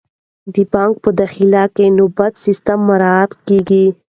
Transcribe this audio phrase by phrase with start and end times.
[0.53, 3.85] د بانک په داخل کې د نوبت سیستم مراعات کیږي.